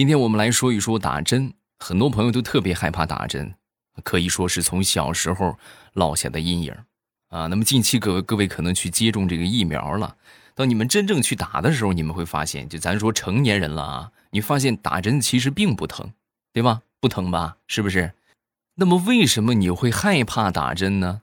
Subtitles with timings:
[0.00, 3.52] 今天我们来说一说打针，很多朋友都特别害怕打针，
[4.02, 5.58] 可以说是从小时候
[5.92, 6.74] 落下的阴影
[7.28, 7.48] 啊。
[7.48, 10.16] 那么近期各位各位可能去接种这个疫苗了，
[10.54, 16.10] 当你们真正去打的时候，你们会发现，就咱说成年人了啊，你发现打针其实并不疼，
[16.54, 16.80] 对吧？
[16.98, 17.58] 不疼吧？
[17.66, 18.14] 是不是？
[18.76, 21.20] 那么为什么你会害怕打针呢？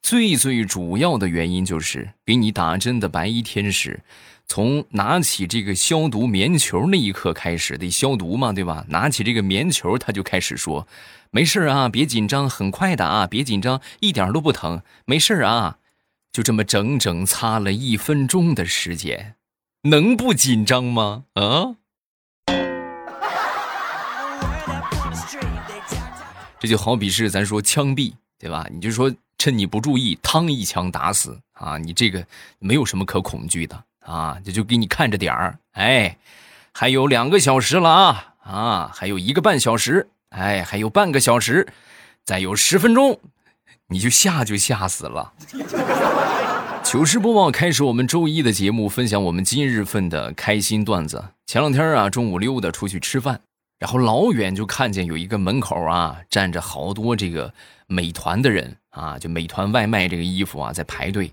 [0.00, 4.04] 最最主要的原因就是给你打针的白衣天使，
[4.50, 8.84] 从拿起这个消毒棉球那一刻开始得消毒嘛，对吧？
[8.88, 10.88] 拿起这个棉球，他就开始说
[11.30, 15.78] ：“没事啊，别紧张，很快的啊，别紧张，一点都不疼，没事啊。”
[16.34, 19.36] 就这么整整擦了一分钟的时间，
[19.82, 21.26] 能不紧张吗？
[21.34, 21.76] 啊？
[26.58, 28.66] 这就好比是咱说枪毙，对吧？
[28.68, 29.14] 你就说。
[29.38, 31.78] 趁你不注意，汤一枪打死啊！
[31.78, 32.26] 你这个
[32.58, 34.38] 没有什么可恐惧的啊！
[34.44, 36.16] 这就给你看着点儿，哎，
[36.72, 38.90] 还有两个小时了啊啊！
[38.94, 41.66] 还有一个半小时，哎，还有半个小时，
[42.24, 43.20] 再有十分钟，
[43.88, 45.32] 你就吓就吓死了。
[46.82, 51.22] 糗事播报开始，我们周一的节目，分享我们今日份的开心段子。
[51.46, 53.40] 前两天啊，中午溜达出去吃饭，
[53.78, 57.52] 然后老远就看见有一个门口啊，站着好多这个
[57.86, 58.76] 美团的人。
[58.90, 61.32] 啊，就美团外卖这个衣服啊，在排队。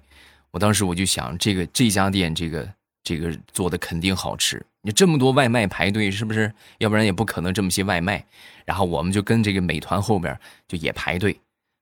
[0.52, 4.66] 我当时我就想，这个这家店这个这个做的肯定好吃。
[4.81, 6.54] 你这么多外卖排队，是不是？
[6.78, 8.26] 要不然也不可能这么些外卖。
[8.66, 11.39] 然后我们就跟这个美团后边就也排队，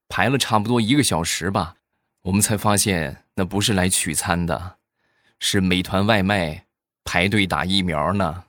[0.08, 1.76] 排了差不多一个小时吧，
[2.24, 4.78] 我们才发现那不是来取餐的，
[5.40, 6.66] 是美团外卖
[7.04, 8.45] 排队打疫苗呢。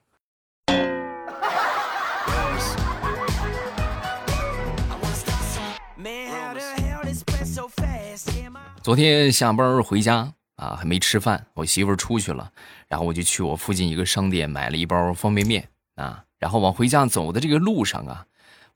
[8.86, 12.52] 昨天下班回家啊，还没吃饭，我媳妇儿出去了，
[12.86, 18.26] 然后我就去我附近一个商店买了一包方便面啊，然后往回家走的这个路上啊，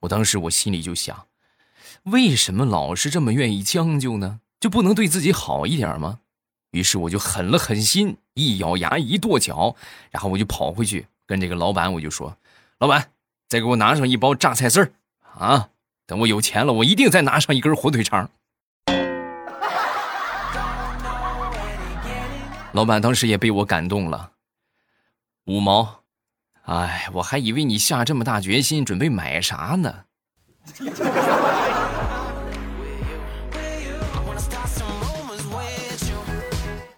[0.01, 1.29] 我当时我心里就想，
[2.03, 4.41] 为什么老是这么愿意将就呢？
[4.59, 6.19] 就不能对自己好一点吗？
[6.73, 9.77] 于是我就狠了狠心，一咬牙一跺脚，
[10.11, 12.37] 然后我就跑回去跟这个老板我就说，
[12.81, 13.13] 老板，
[13.47, 14.91] 再给我拿上一包榨菜丝儿
[15.39, 15.69] 啊，
[16.05, 18.29] 等我有钱了，我一定再拿上一根火腿肠。
[22.73, 24.31] 老板当时也被我感动了，
[25.47, 26.03] 五毛，
[26.63, 30.05] 哎，我还以为你下这么大决心准备买啥呢。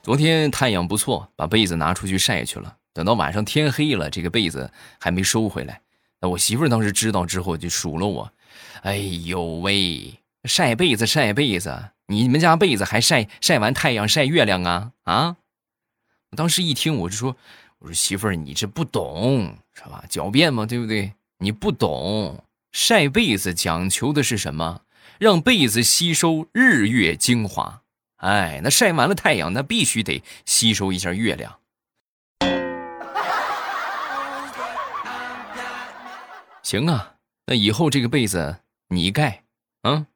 [0.03, 2.77] 昨天太阳不错，把被子拿出去晒去了。
[2.93, 5.81] 等到晚上天黑了，这个被子还没收回来。
[6.21, 8.31] 那我媳妇儿当时知道之后就数落我
[8.83, 15.37] ：“哎呦喂，晒被子晒被子，你们家被子还晒晒完太阳晒月亮啊啊！”
[16.35, 17.37] 当时一听，我就说
[17.79, 20.03] ：“我说媳妇儿，你这不懂是吧？
[20.09, 21.13] 狡辩嘛，对不对？
[21.39, 24.81] 你不懂，晒被子讲求的是什么？
[25.19, 27.83] 让被子吸收日月精华。
[28.17, 31.59] 哎，那晒完了太阳，那必须得吸收一下月亮。
[36.63, 37.17] 行啊，
[37.47, 38.57] 那以后这个被子
[38.89, 39.43] 你盖，
[39.83, 40.07] 啊。”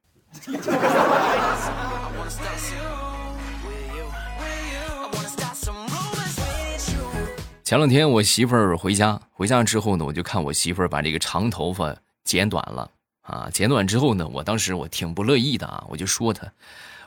[7.67, 12.89] 前两天我媳妇儿回家，回家之后呢，我就看我媳妇儿把这个长头发剪短了
[13.23, 13.51] 啊。
[13.53, 16.47] 剪短之后呢，我当时我挺不乐意的啊，我就说她，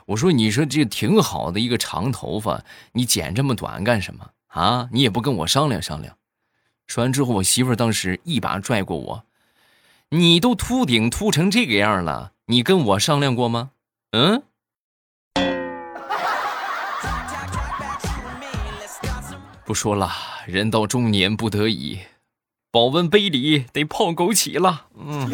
[0.04, 2.62] 我说你说这挺好的一个长头发，
[2.92, 4.86] 你剪这么短干什么啊？
[4.92, 6.14] 你也不跟我商量商量。
[6.86, 9.24] 说完之后，我媳妇儿当时一把拽过我，
[10.10, 13.70] 你都秃顶秃成这个样了，你跟我商量过吗？
[14.10, 14.42] 嗯？
[19.64, 20.10] 不说了，
[20.50, 22.00] 人到中年不得已，
[22.72, 24.86] 保温杯里得泡枸杞了。
[24.98, 25.30] 嗯。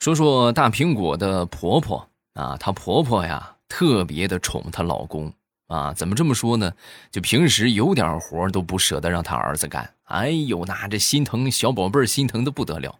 [0.00, 5.32] 说说大苹果的婆婆啊，她婆婆呀特别的宠她老公
[5.68, 5.92] 啊。
[5.92, 6.72] 怎么这么说呢？
[7.10, 9.88] 就平时有点活都不舍得让她儿子干。
[10.04, 12.98] 哎呦，那这心疼小宝贝儿，心疼的不得了。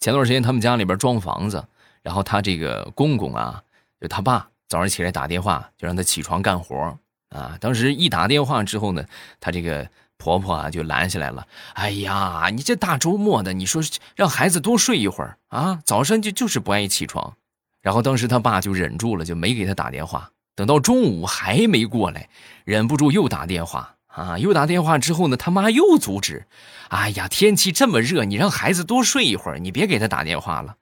[0.00, 1.62] 前段时间他们家里边装房子。
[2.02, 3.62] 然后他这个公公啊，
[4.00, 6.98] 就他爸早上起来打电话，就让他起床干活
[7.28, 7.56] 啊。
[7.60, 9.04] 当时一打电话之后呢，
[9.38, 11.46] 他这个婆婆啊就拦下来了。
[11.74, 13.82] 哎呀，你这大周末的，你说
[14.16, 17.36] 让孩子多睡一会儿啊，早上就就是不爱起床。
[17.82, 20.30] 然后当时他爸就忍住了，就没给他打电话。
[20.54, 22.28] 等到中午还没过来，
[22.64, 26.46] 忍不住又打电话啊，又打电话之后呢，他妈又阻止。
[26.88, 30.76] 哎呀，天气这么热，你让孩子多睡一会儿，你别给他打电话了。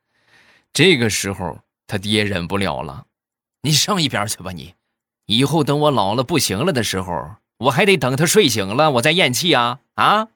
[0.72, 3.04] 这个时候，他爹忍不了了，
[3.62, 4.74] 你上一边去吧，你，
[5.26, 10.28] 以后等我老了不行了的时候，我还得等他睡醒了，我再咽气啊啊！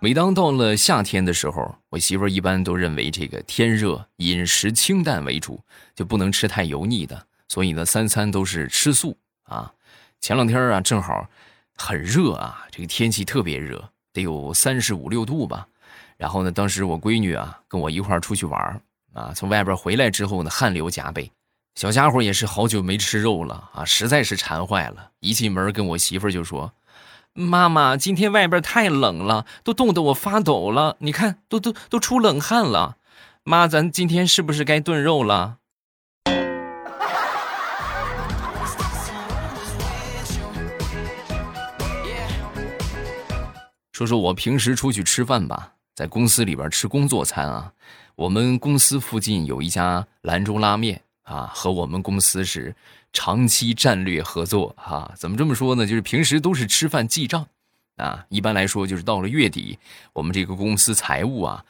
[0.00, 5.60] 每当到了夏天的时候，我媳妇儿一般都认为这个天热，饮食清淡为主，
[5.96, 9.72] 就不能吃太油腻的，所以呢，三餐都是吃素啊。
[10.20, 11.28] 前两天啊，正好
[11.74, 15.68] 很热啊，这个天气特别热，得有三十五六度吧。
[16.16, 18.80] 然后呢，当时我闺女啊跟我一块儿出去玩
[19.12, 21.30] 啊，从外边回来之后呢，汗流浃背，
[21.74, 26.72] 小家伙也是好久没吃肉了啊，实在是馋坏了，一进门跟我媳妇就说。
[27.34, 30.96] 妈妈，今天外边太冷了，都冻得我发抖了。
[31.00, 32.96] 你看，都都都出冷汗了。
[33.44, 35.58] 妈，咱今天是不是该炖肉了？
[43.96, 47.72] 说说我平时出去吃饭吧，在公司里边吃工作餐啊。
[48.14, 52.76] 我们公司附近有一家兰州拉面啊，和我们公司是。
[53.14, 55.86] 长期战略合作哈，怎么这么说呢？
[55.86, 57.46] 就是平时都是吃饭记账，
[57.96, 59.78] 啊，一般来说就是到了月底，
[60.12, 61.64] 我们这个公司财务啊，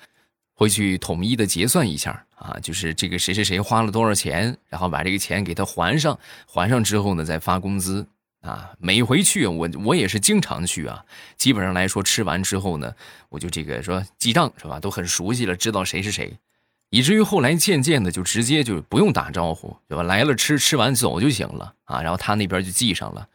[0.54, 6.18] 会去统一的结算一下啊，就是这个谁谁谁花了多少钱，然后把这个钱给他还上，
[6.48, 8.04] 还上之后呢再发工资
[8.46, 8.72] 啊。
[8.78, 11.04] 每回去我我也是经常去啊，
[11.36, 12.94] 基本上来说吃完之后呢，
[13.28, 16.38] 我就这个说记账是吧，都很熟悉了，知道谁是谁。
[16.90, 20.04] 以至于后来渐渐的就直接就不用打招呼，对吧？
[20.04, 22.00] 来了吃吃完走就行了啊。
[22.00, 23.28] 然后他那边就记上了。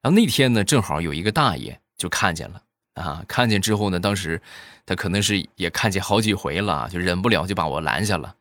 [0.00, 2.62] 然后那天呢，正好有一个大爷就看见了
[2.94, 3.24] 啊。
[3.26, 4.40] 看见之后呢，当时
[4.86, 8.36] 他可能是也看见好几回了，就忍不了就把我拦下了。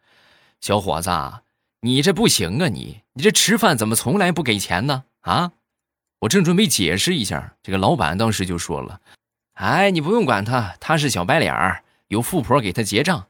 [0.62, 1.10] 小伙子，
[1.82, 2.68] 你这不行啊！
[2.68, 5.04] 你你这吃饭怎么从来不给钱呢？
[5.22, 5.52] 啊！
[6.24, 9.02] 我正准备解释一下，这个老板当时就说了
[9.56, 13.26] ：“哎，你不用管他，他是小白脸儿，有富婆给他结账。”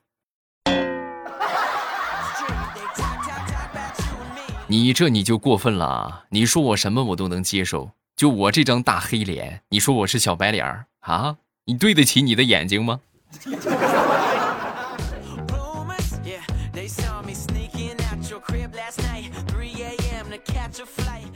[4.67, 6.25] 你这你就过分了！
[6.29, 11.37] 你说我什么我都能接受，就我这张大黑脸，你说我是小白脸儿啊？
[11.65, 12.99] 你对得起你的眼睛吗？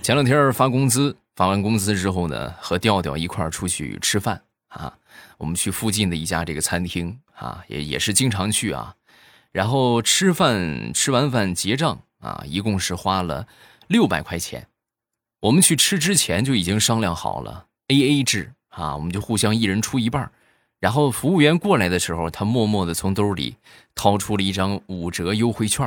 [0.04, 4.98] 前两天发工资，发完工资之后呢，和调调一块儿出去吃饭啊。
[5.38, 8.96] 我们去附近的一家这个餐厅啊，也也是经常去啊。
[9.52, 12.00] 然后吃饭，吃完饭结账。
[12.20, 13.48] 啊，一共是花了
[13.86, 14.68] 六百块钱。
[15.42, 20.32] 我们去吃之前就已经商量好了，A A 制啊，我们就互相一人出一半。
[20.80, 23.58] 然后服务员过来的时候，他默默的从兜里
[23.94, 25.86] 掏出了一张五折优惠券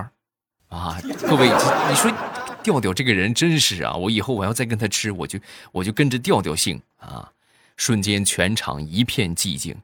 [0.68, 2.12] 啊，各位，你说
[2.62, 5.38] 调调这个人真是啊，我以后我要再跟他吃，我就
[5.72, 7.32] 我就跟着调调姓啊。
[7.76, 9.74] 瞬间全场一片寂静。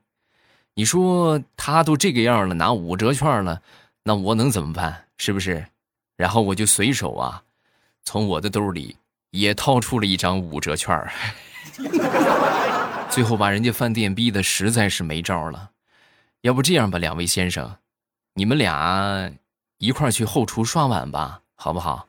[0.75, 3.63] 你说他都这个样了，拿五折券了，
[4.03, 5.07] 那我能怎么办？
[5.17, 5.67] 是不是？
[6.17, 7.43] 然后我就随手啊，
[8.05, 8.99] 从我的兜里
[9.31, 10.95] 也掏出了一张五折券
[13.09, 15.71] 最后把人家饭店逼的实在是没招了。
[16.43, 17.77] 要不这样吧，两位先生，
[18.35, 19.33] 你们俩
[19.79, 22.09] 一块去后厨刷碗吧，好不好？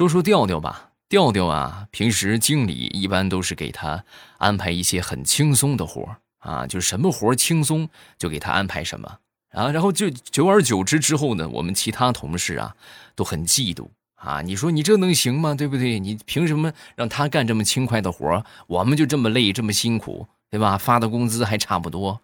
[0.00, 0.92] 说说调调吧。
[1.10, 4.02] 调调啊，平时经理一般都是给他
[4.38, 9.18] 安排一些很轻松的活啊，就什么活轻松就给他安排什么
[9.50, 12.74] 啊，然后就久而久之之后呢，我们其他同事啊
[13.14, 14.40] 都很嫉妒啊。
[14.40, 15.54] 你说你这能行吗？
[15.54, 16.00] 对不对？
[16.00, 20.78] 你凭什么让他干这么轻快的活我们就这么累这么辛苦，对吧？
[20.78, 22.22] 发的工资还差不多。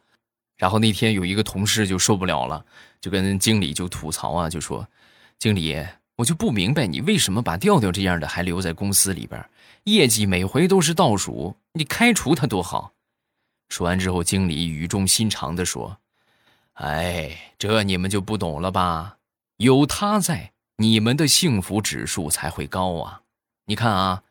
[0.56, 2.64] 然后那天有一个同事就受不了了，
[3.02, 4.88] 就跟经理就吐槽啊，就说
[5.38, 5.85] ：“经理。”
[6.16, 9.49] 我就不明白你为什么把调调这样的还留在公司里边，
[9.85, 12.92] 业绩每回都是倒数，你开除他多好。
[13.68, 15.99] 说完之后，经理语重心长的说
[16.75, 19.18] ：“哎，这你们就不懂了吧？
[19.58, 23.23] 有他在，你们的幸福指数才会高啊！
[23.66, 24.23] 你看啊，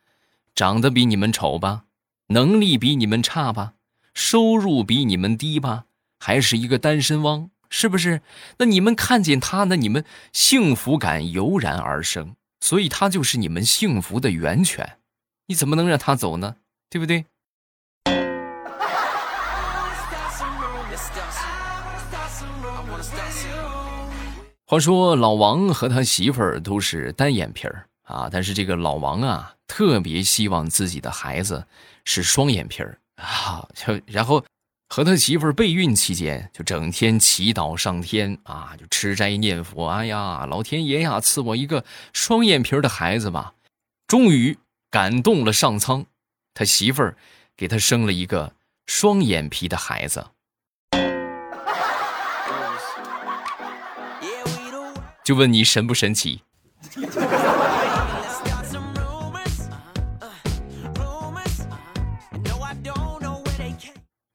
[0.55, 1.85] 长得比你们丑吧，
[2.27, 3.73] 能力比你们差吧，
[4.13, 5.85] 收入比你们低吧，
[6.19, 8.21] 还是一个单身汪。”是不是？
[8.57, 14.97] 那你们看见他，那你们幸福感油然而生，所以他就是你们幸福的源泉。
[15.47, 16.55] 你怎么能让他走呢？
[16.89, 17.25] 对不对？
[24.67, 31.67] 话说老王和他媳妇儿都是单眼皮儿啊，但是这个老王啊，特别希望自己的孩子
[32.03, 34.43] 是双眼皮儿啊，就然后。
[34.87, 39.87] 和他媳妇儿备孕期间，就整天祈祷上天啊，就吃斋念佛。
[39.87, 43.53] 哎呀，老天爷呀，赐我一个双眼皮的孩子吧！
[44.07, 44.57] 终于
[44.91, 46.05] 感动了上苍，
[46.53, 47.17] 他媳妇儿
[47.57, 48.53] 给他生了一个
[48.85, 50.27] 双眼皮的孩子。
[55.23, 56.43] 就问你神不神奇？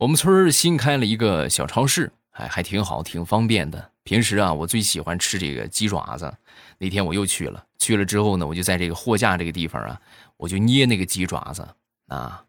[0.00, 3.90] 我们村新开了一个小超市，哎，还挺好，挺方便的。
[4.02, 6.34] 平时啊，我最喜欢吃这个鸡爪子。
[6.78, 10.00] 那天我又去了，去了之后呢，我就在这个货架这个地方啊，
[10.38, 11.68] 我就捏那个鸡爪子
[12.06, 12.42] 啊，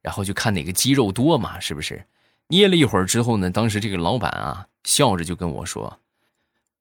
[0.00, 2.06] 然后就看哪个鸡肉多嘛，是不是？
[2.48, 6.00] 捏了一会儿之后呢，当时这个老板啊，笑着就跟我说：“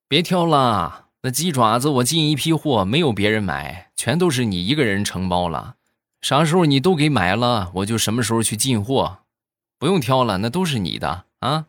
[0.07, 5.75] 别挑了，那鸡爪子我进一批货，没有别人买，全都是你一个人承包了。
[6.21, 9.17] 啥时候你都给买了，我就什么时候去进货。”
[9.83, 11.65] 不用挑了，那都是你的啊！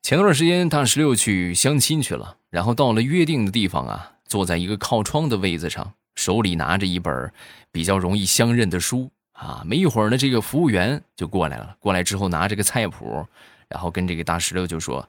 [0.00, 7.32] 前段时间大石榴去相亲去了，然后到了约定的地方啊，坐在一个靠窗的位子上，手里拿着一本
[7.72, 9.64] 比较容易相认的书啊。
[9.66, 13.26] 没一会儿呢，这个服务员就过来了，过来之后拿着个菜谱，
[13.66, 15.08] 然后跟这个大石榴就说：“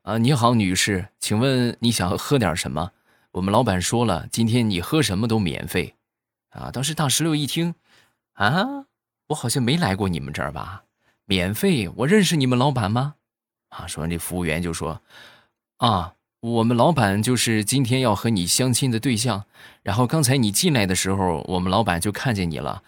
[0.00, 2.92] 啊，你好，女士，请问你想喝点什么？”
[3.36, 5.94] 我们老板说了，今天你喝什么都免费，
[6.52, 6.70] 啊！
[6.70, 7.74] 当时大石榴一听，
[8.32, 8.86] 啊，
[9.26, 10.84] 我好像没来过你们这儿吧？
[11.26, 11.86] 免费？
[11.96, 13.16] 我认识你们老板吗？
[13.68, 13.86] 啊！
[13.86, 15.02] 说完，这服务员就说，
[15.76, 19.44] 啊，我们老板就是今天要和你相亲的对象。
[19.82, 22.82] 然后刚才你进来的时候，我们老板就看见你了，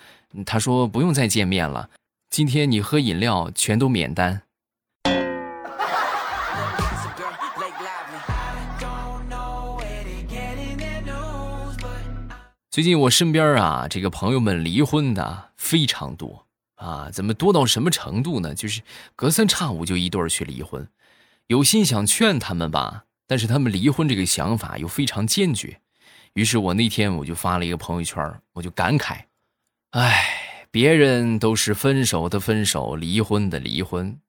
[0.46, 1.90] 他说不用再见面了，
[2.30, 4.40] 今天你喝饮料全都免单。
[12.78, 18.54] 最近我身边啊，这个朋友们离婚的非常多啊，怎么多到什么程度呢？
[18.54, 18.82] 就是
[19.16, 20.88] 隔三差五就一对儿去离婚，
[21.48, 25.80] 有心想劝他们吧，但是他们离婚这个想法又非常坚决。
[26.34, 29.24] 于是我那天我就发了一个朋友圈，我就感慨：
[29.90, 34.20] 哎，别人都是分手的分手，离婚的离婚，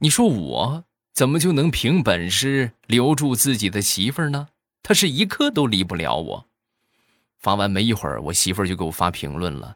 [0.00, 0.84] 你说我
[1.14, 4.48] 怎么就能凭本事留住自己的媳妇儿呢？
[4.82, 6.46] 她是一刻都离不了我。
[7.44, 9.74] 发完没一会儿，我媳妇儿就给我发评论了：“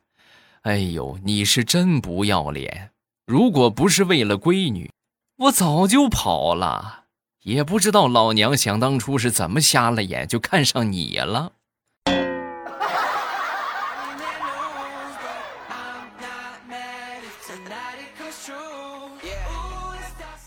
[0.64, 2.92] 哎呦，你是真不要脸！
[3.26, 4.90] 如果不是为了闺女，
[5.37, 7.04] 我早就跑了。
[7.42, 11.52] 也不知道老娘想当初是怎么瞎了眼，就看上你了。”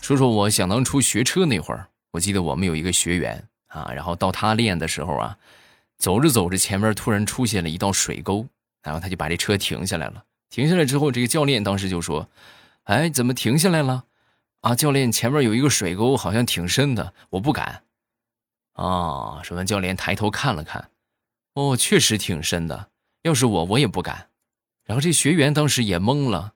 [0.00, 5.38] 说说我想当初学车那会儿，我记得我们有一个学员啊，然后到他练的时候啊。
[6.02, 8.44] 走着走着，前面突然出现了一道水沟，
[8.82, 10.24] 然后他就把这车停下来了。
[10.50, 12.28] 停下来之后，这个教练当时就说
[12.82, 14.06] ：“哎，怎么停下来了？
[14.62, 17.84] 啊，教练，前面有一个水沟，好像挺深的，我不敢。”
[18.74, 20.90] 啊，说完，教练抬头看了看，
[21.54, 22.88] 哦，确实挺深的，
[23.22, 24.26] 要是我，我也不敢。
[24.84, 26.54] 然后这学员当时也懵了，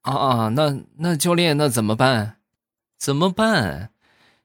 [0.00, 2.38] 啊啊，那那教练，那怎么办？
[2.98, 3.90] 怎么办？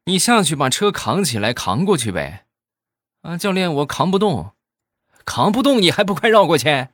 [0.04, 2.48] 你下去把车扛起来，扛过去呗。
[3.22, 4.54] 啊，教练，我扛不动，
[5.26, 6.88] 扛不动，你还不快绕过去！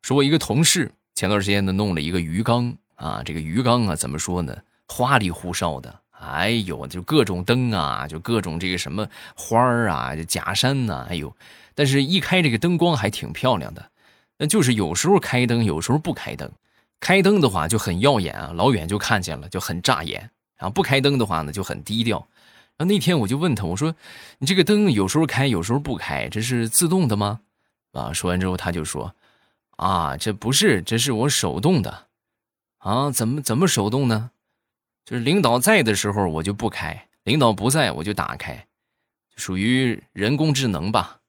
[0.00, 4.56] 说，我一个同事前段时间呢弄了一个鱼缸啊，这个鱼缸啊怎么说呢，
[4.88, 11.36] 花里胡哨的，哎呦，就各种灯啊，就各种这个什么花儿啊，就假山呐，哎呦，
[11.74, 13.90] 但是一开这个灯光还挺漂亮的，
[14.38, 16.50] 那就是有时候开灯，有时候不开灯。
[17.00, 20.30] 开灯的话就很耀眼啊，老远就看见了，就很扎眼。
[20.56, 22.18] 然后不开灯的话呢，就很低调。
[22.76, 23.94] 然后那天我就问他，我说
[24.38, 27.40] ：“你这个灯有时候开，有时候不开，这是自动的吗？”
[27.92, 29.14] 啊，说完之后他就说
[29.76, 32.06] ：“啊，这不是，这是我手动的。
[32.78, 34.30] 啊，怎么怎么手动呢？
[35.04, 38.66] 就是领导在的时候我就不开，领导不在我就打开，
[39.36, 41.19] 属于人工智能吧。”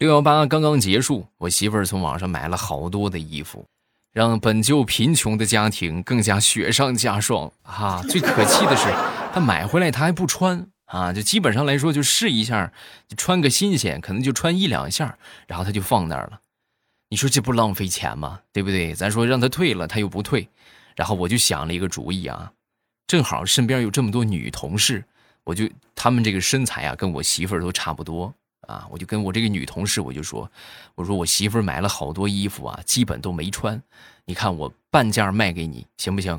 [0.00, 3.66] 六幺八刚刚结束，我媳妇儿从网上买了好多的衣服，
[4.14, 8.02] 让本就贫穷的家庭更加雪上加霜啊！
[8.08, 8.84] 最可气的是，
[9.30, 12.72] 她买回来她还不穿啊，就基本上来说就试一下，
[13.08, 16.40] 就穿个新鲜，可能就穿一两下，然后她就放那儿了。
[17.10, 18.40] 你说这不浪费钱吗？
[18.54, 18.94] 对不对？
[18.94, 20.48] 咱说让她退了，她又不退，
[20.96, 22.50] 然后我就想了一个主意啊，
[23.06, 25.04] 正好身边有这么多女同事，
[25.44, 28.32] 我就她们这个身材啊，跟我媳妇儿都差不多。
[28.70, 28.86] 啊！
[28.90, 30.50] 我就跟我这个女同事，我就说，
[30.94, 33.82] 我说我媳妇儿买了好多衣服啊，基本都没穿，
[34.26, 36.32] 你看我半价卖给你，行不行？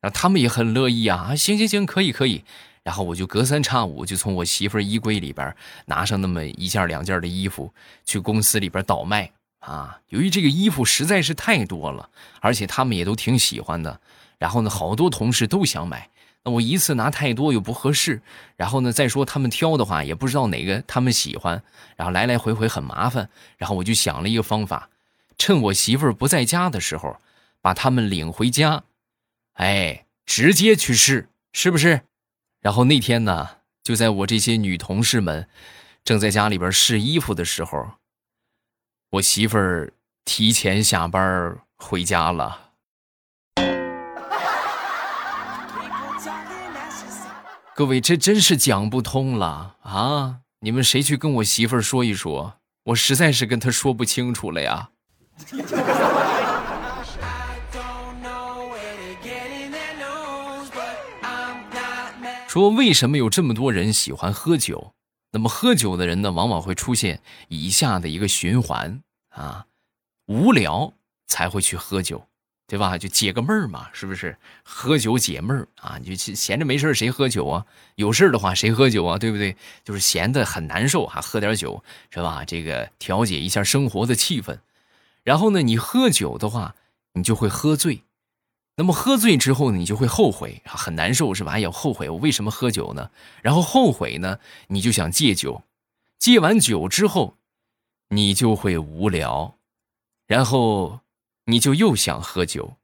[0.00, 2.44] 然后他们也很乐意啊，行行行，可以可以。
[2.82, 7.72] 然后我就隔三差五就从我媳妇儿衣柜里边拿上那么一件两件的衣服
[8.04, 9.98] 去公司里边倒卖啊。
[10.08, 12.10] 由于这个衣服实在是太多了，
[12.40, 14.00] 而且他们也都挺喜欢的，
[14.38, 16.10] 然后呢，好多同事都想买。
[16.52, 18.20] 我一次拿太多又不合适，
[18.56, 21.62] 然后呢，再说他们挑的话也不知道哪个他们喜欢，
[21.96, 23.30] 然后来来回回很麻烦。
[23.56, 24.90] 然后我就想了一个方法，
[25.38, 27.16] 趁我媳妇儿不在家的时候，
[27.62, 28.84] 把他们领回家，
[29.54, 32.02] 哎，直接去试，是不是？
[32.60, 33.48] 然后那天呢，
[33.82, 35.48] 就在我这些女同事们
[36.04, 37.92] 正在家里边试衣服的时候，
[39.12, 39.92] 我媳妇儿
[40.26, 42.63] 提前下班回家了。
[47.76, 50.42] 各位，这真是讲不通了啊！
[50.60, 52.60] 你们谁去跟我媳妇儿说一说？
[52.84, 54.90] 我实在是跟她说不清楚了呀。
[62.46, 64.94] 说为什么有这么多人喜欢喝酒？
[65.32, 69.66] 那么喝酒的人呢，往往会出现以下的一个循环啊：
[70.26, 70.92] 无聊
[71.26, 72.28] 才会去喝酒，
[72.66, 72.96] 对吧？
[72.96, 74.36] 就解个闷儿嘛，是不是？
[74.62, 75.98] 喝酒解闷儿啊！
[76.02, 77.66] 你就闲着没事谁喝酒啊？
[77.96, 79.18] 有事的话谁喝酒啊？
[79.18, 79.54] 对不对？
[79.84, 82.42] 就是闲的很难受，还喝点酒是吧？
[82.46, 84.58] 这个调节一下生活的气氛。
[85.22, 86.74] 然后呢，你喝酒的话，
[87.12, 88.02] 你就会喝醉。
[88.76, 91.52] 那么喝醉之后呢，你就会后悔，很难受是吧？
[91.52, 93.10] 哎呀，后悔我为什么喝酒呢？
[93.42, 95.62] 然后后悔呢，你就想戒酒，
[96.18, 97.36] 戒完酒之后，
[98.08, 99.58] 你就会无聊，
[100.26, 101.00] 然后
[101.46, 102.76] 你就又想喝酒。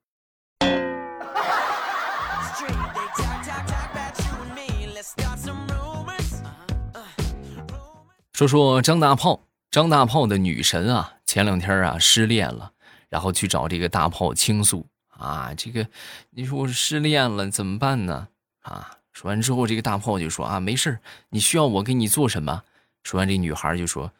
[8.34, 9.40] 说说张大炮，
[9.70, 12.72] 张大炮的女神啊，前两天啊失恋了，
[13.08, 14.86] 然后去找这个大炮倾诉。
[15.08, 15.86] 啊，这个，
[16.30, 18.28] 你说我失恋了怎么办呢？
[18.62, 20.98] 啊，说完之后，这个大炮就说啊，没事
[21.30, 22.62] 你需要我给你做什么？
[23.04, 24.10] 说完，这女孩就说，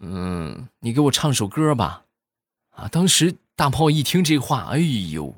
[0.00, 2.01] 嗯，你给我唱首歌吧。
[2.72, 5.36] 啊，当时大炮一听这话，哎呦，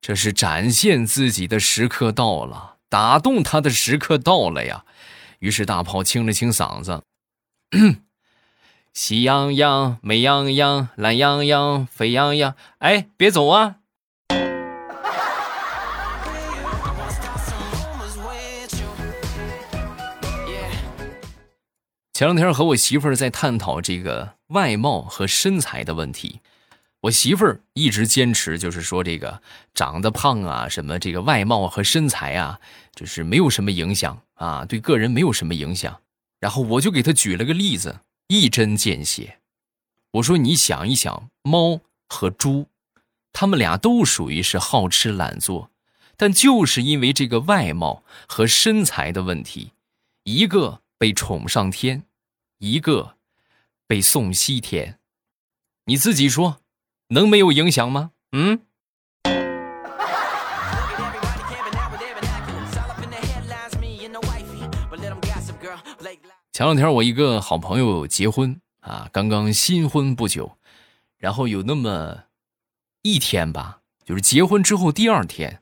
[0.00, 4.84] 这是展现自己的时刻到了，打动他的时刻到了呀。
[5.40, 7.02] 于是大炮清了清嗓子，
[8.94, 13.76] 喜羊羊，美羊羊，懒羊羊，沸羊羊，哎，别走啊！
[22.14, 26.40] 前两天和我媳妇儿在探讨这个外貌和身材的问题，
[27.00, 29.42] 我媳妇儿一直坚持就是说这个
[29.74, 32.60] 长得胖啊，什么这个外貌和身材啊，
[32.94, 36.00] 就是没有什么影响啊，对个人没有什么影响。
[36.38, 37.98] 然后我就给她举了个例子，
[38.28, 39.40] 一针见血。
[40.12, 42.68] 我说你想一想，猫和猪，
[43.32, 45.72] 它们俩都属于是好吃懒做，
[46.16, 49.72] 但就是因为这个外貌和身材的问题，
[50.22, 50.82] 一个。
[51.04, 52.04] 被宠上天，
[52.60, 53.18] 一个
[53.86, 54.98] 被送西天，
[55.84, 56.62] 你自己说，
[57.08, 58.12] 能没有影响吗？
[58.32, 58.62] 嗯。
[66.50, 70.56] 前两天我一个好朋友结婚啊，刚刚新婚不久，
[71.18, 72.24] 然后有那么
[73.02, 75.60] 一天吧，就是结婚之后第二天。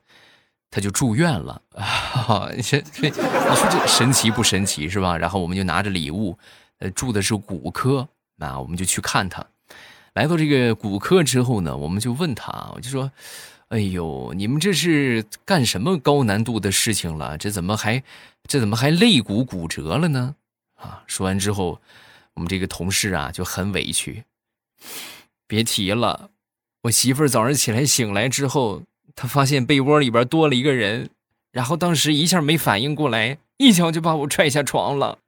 [0.73, 2.49] 他就住院了 啊！
[2.55, 5.15] 你说这，你说这神奇不神奇是吧？
[5.15, 6.35] 然后我们就拿着礼物，
[6.79, 9.45] 呃，住的是骨科，那我们就去看他。
[10.15, 13.11] 来到这个骨科之后呢，我们就问他，我就说
[13.69, 17.37] ：“哎呦，你们这是干什么高难度的事情了？
[17.37, 18.01] 这怎么还，
[18.47, 20.35] 这怎么还肋骨骨折了呢？”
[20.81, 21.03] 啊！
[21.05, 21.79] 说完之后，
[22.33, 24.23] 我们这个同事啊就很委屈，
[25.45, 26.31] 别提了，
[26.81, 28.81] 我媳妇儿早上起来醒来之后。
[29.15, 31.09] 他发现被窝里边多了一个人，
[31.51, 35.19] 然后当时一下没反应过来，一脚就把我踹下床了。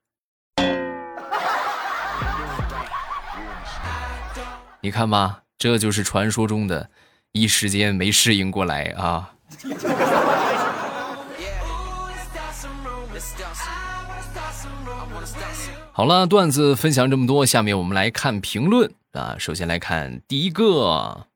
[4.82, 6.90] 你看吧，这就是传说中的，
[7.32, 9.34] 一时间没适应过来啊。
[15.92, 19.36] 好了，段子分享这么多，下面我们来看评论啊。
[19.40, 21.28] 首先来看第一个。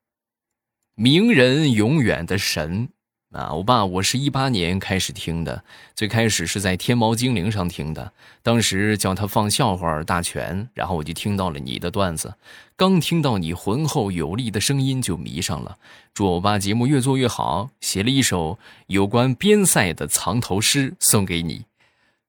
[1.02, 2.90] 名人永远的神
[3.32, 3.54] 啊！
[3.54, 5.64] 我爸，我是一八年开始听的，
[5.96, 8.12] 最开始是在天猫精灵上听的，
[8.44, 12.36] 当时叫他放笑话大全，然后我就听到了你的段子，
[12.76, 15.78] 刚听到你浑厚有力的声音就迷上了。
[16.14, 21.64] 祝我爸节目越做越好，写了一首有关边塞的藏头诗送给你：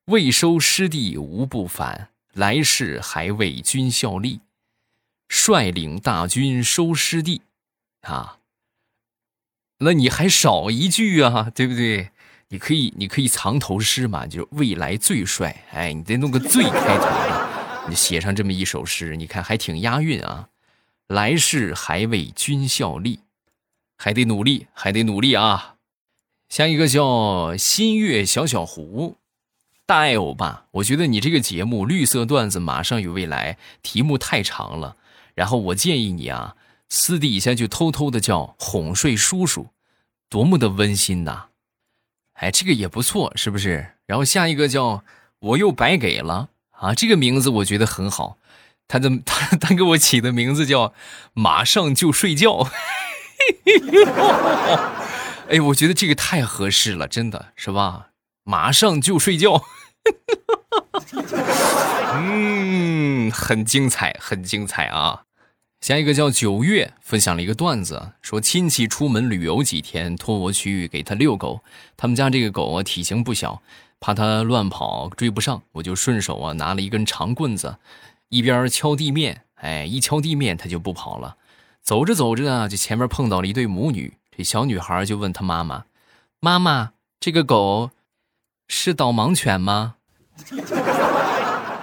[0.04, 4.38] 未收师弟无不返，来世还为君效力，
[5.28, 7.42] 率领大军收师弟，
[8.02, 8.36] 啊。
[9.82, 12.10] 那你还少一句啊，对不对？
[12.48, 20.48] 你可以你可以藏头诗嘛，就是未来最帅，哎，你得弄个最开头，你写上这么一首诗，你看还挺押韵啊。
[21.06, 23.20] 来世还为君效力，
[23.96, 25.76] 还得努力，还得努力啊。
[26.48, 29.16] 下一个叫新月小小湖，
[29.86, 34.96] 大爱欧巴，我觉得你这个节目绿色段子马上有未来，题目太长了，
[35.34, 36.56] 然后我建议你啊，
[36.90, 39.68] 私底下就偷偷的叫哄睡叔叔，
[40.28, 41.46] 多么的温馨呐！
[42.34, 43.94] 哎，这个也不错，是不是？
[44.06, 45.04] 然后下一个叫
[45.38, 48.38] 我又白给了啊，这个名字我觉得很好，
[48.88, 50.92] 他的他他给我起的名字叫
[51.32, 52.68] 马上就睡觉。
[55.48, 58.08] 哎，我觉得这个太合适了，真的是吧？
[58.42, 59.62] 马上就睡觉，
[62.14, 65.22] 嗯，很精彩，很精彩啊！
[65.80, 71.62] 下一个叫九月，分享了一个段子，说亲戚出门旅游几天，托我去给他遛狗。
[71.96, 73.62] 他们家这个狗啊，体型不小，
[73.98, 77.78] 怕它乱跑追不上，我就顺手啊拿了一根长棍子，
[78.28, 81.36] 一边敲地面，哎，一敲地面它就不跑了。
[81.82, 84.18] 走着走着呢，就前面碰到了一对母女。
[84.36, 85.86] 这小女孩就问她妈妈
[86.40, 87.90] ：“妈妈，这个狗
[88.68, 89.94] 是导盲犬吗？”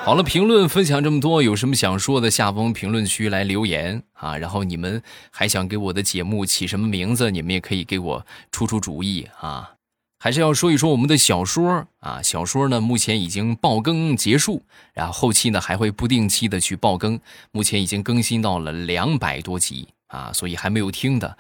[0.08, 4.38] 好了，评论分享这么多，有什么想说的，下方评论区来留言啊。
[4.38, 9.72] 然后你们还想给我的节目起什么名字，你们也可以给我出出主意啊。
[10.18, 17.20] 还是要说一说我们的小说啊，小说呢目前已经爆更结束，然后后期呢还会不定期的去爆更，
[17.52, 21.38] 目前已经更新到了两百多集啊，所以还没有听的。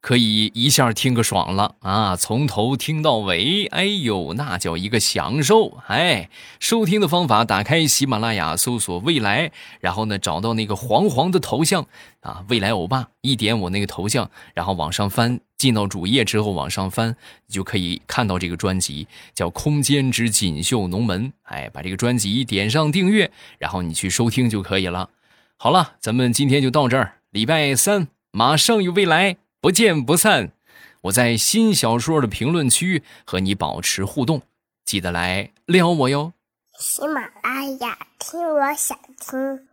[0.00, 2.16] 可以一下听个爽了啊！
[2.16, 5.76] 从头听到尾，哎呦，那叫一个享受！
[5.88, 11.86] 哎，收听的方法：打开喜马拉雅，搜索“未来”，然后呢，找到那个黄黄的头像
[12.20, 17.14] 啊，“未来欧巴”，一点我那个头像，然后往上翻，进到主页之后往上翻，
[17.46, 21.28] 你就可以看到这个专辑，叫《空间之锦绣龙门》。
[21.42, 25.10] 哎，把这个专辑点上订阅，然后你去收听就可以了。
[25.58, 29.36] 好了，咱们今天就到这儿，礼拜三马上有未来。
[29.60, 30.52] 不见不散！
[31.02, 34.42] 我在新小说的评论区和你保持互动，
[34.84, 36.32] 记得来撩我哟。
[36.78, 39.69] 喜马拉雅听，我想听。